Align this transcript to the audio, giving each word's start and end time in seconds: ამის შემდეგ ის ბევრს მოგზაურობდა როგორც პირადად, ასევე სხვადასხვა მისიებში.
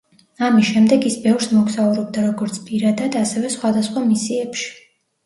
ამის 0.45 0.69
შემდეგ 0.69 1.03
ის 1.09 1.17
ბევრს 1.25 1.49
მოგზაურობდა 1.57 2.23
როგორც 2.29 2.57
პირადად, 2.71 3.19
ასევე 3.21 3.53
სხვადასხვა 3.57 4.05
მისიებში. 4.07 4.65